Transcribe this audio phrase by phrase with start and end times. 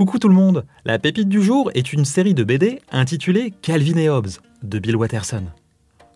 [0.00, 3.98] Coucou tout le monde, la pépite du jour est une série de BD intitulée Calvin
[3.98, 4.30] et Hobbes
[4.62, 5.44] de Bill Watterson.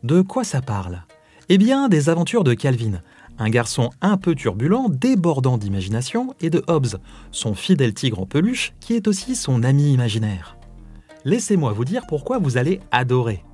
[0.03, 1.03] De quoi ça parle?
[1.50, 3.03] Eh bien des aventures de Calvin,
[3.39, 6.96] un garçon un peu turbulent, débordant d'imagination, et de Hobbes,
[7.31, 10.57] son fidèle tigre en peluche qui est aussi son ami imaginaire.
[11.27, 13.45] Laissez-moi vous dire pourquoi vous allez adorer.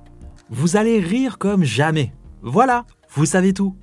[0.49, 2.13] Vous allez rire comme jamais.
[2.43, 3.77] Voilà, vous savez tout.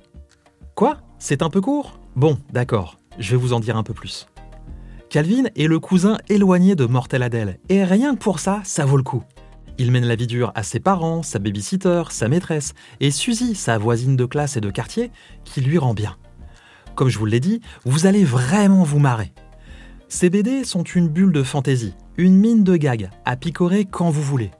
[0.75, 0.97] Quoi?
[1.17, 2.01] C'est un peu court?
[2.17, 4.27] Bon, d'accord, je vais vous en dire un peu plus.
[5.09, 8.97] Calvin est le cousin éloigné de Mortel Adèle, et rien que pour ça, ça vaut
[8.97, 9.23] le coup.
[9.77, 13.77] Il mène la vie dure à ses parents, sa babysitter, sa maîtresse, et Suzy, sa
[13.77, 15.09] voisine de classe et de quartier,
[15.45, 16.17] qui lui rend bien.
[16.95, 19.31] Comme je vous l'ai dit, vous allez vraiment vous marrer.
[20.09, 24.21] Ces BD sont une bulle de fantaisie, une mine de gags, à picorer quand vous
[24.21, 24.51] voulez.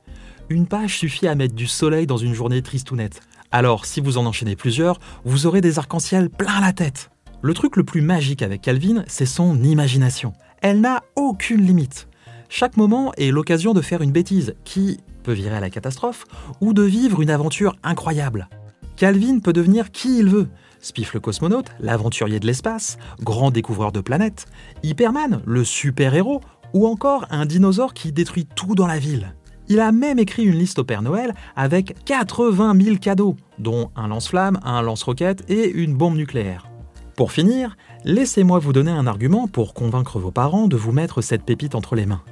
[0.52, 3.21] Une page suffit à mettre du soleil dans une journée triste ou nette.
[3.52, 7.11] Alors, si vous en enchaînez plusieurs, vous aurez des arcs-en-ciel plein la tête.
[7.44, 10.33] Le truc le plus magique avec Calvin, c'est son imagination.
[10.64, 12.08] Elle n'a aucune limite.
[12.50, 16.25] Chaque moment est l'occasion de faire une bêtise qui peut virer à la catastrophe
[16.61, 18.50] ou de vivre une aventure incroyable.
[18.95, 20.47] Calvin peut devenir qui il veut.
[20.80, 24.47] Spiff le cosmonaute, l'aventurier de l'espace, grand découvreur de planètes,
[24.81, 26.41] Hyperman, le super-héros,
[26.73, 29.36] ou encore un dinosaure qui détruit tout dans la ville.
[29.72, 34.08] Il a même écrit une liste au Père Noël avec 80 000 cadeaux, dont un
[34.08, 36.67] lance-flamme, un lance-roquette et une bombe nucléaire.
[37.16, 41.44] Pour finir, laissez-moi vous donner un argument pour convaincre vos parents de vous mettre cette
[41.44, 42.23] pépite entre les mains.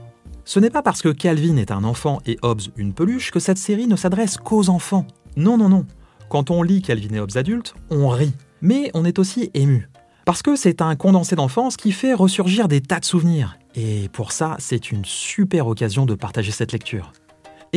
[0.45, 3.59] Ce n'est pas parce que Calvin est un enfant et Hobbes une peluche que cette
[3.59, 5.05] série ne s'adresse qu'aux enfants.
[5.35, 5.85] Non, non, non.
[6.29, 8.33] Quand on lit Calvin et Hobbes adultes, on rit.
[8.61, 9.89] Mais on est aussi ému.
[10.25, 13.59] Parce que c'est un condensé d'enfance qui fait ressurgir des tas de souvenirs.
[13.75, 17.11] Et pour ça, c'est une super occasion de partager cette lecture.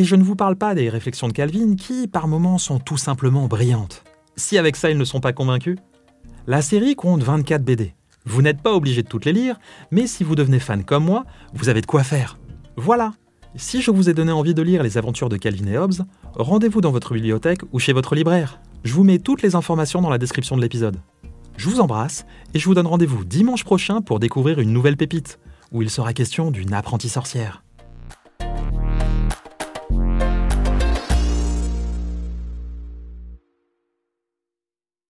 [0.00, 2.96] Et je ne vous parle pas des réflexions de Calvin qui, par moments, sont tout
[2.96, 4.02] simplement brillantes.
[4.34, 5.76] Si avec ça ils ne sont pas convaincus,
[6.46, 7.94] la série compte 24 BD.
[8.24, 9.60] Vous n'êtes pas obligé de toutes les lire,
[9.90, 12.38] mais si vous devenez fan comme moi, vous avez de quoi faire.
[12.78, 13.12] Voilà
[13.56, 16.80] Si je vous ai donné envie de lire les aventures de Calvin et Hobbes, rendez-vous
[16.80, 18.58] dans votre bibliothèque ou chez votre libraire.
[18.84, 20.96] Je vous mets toutes les informations dans la description de l'épisode.
[21.58, 22.24] Je vous embrasse
[22.54, 25.38] et je vous donne rendez-vous dimanche prochain pour découvrir une nouvelle pépite,
[25.72, 27.62] où il sera question d'une apprentie sorcière.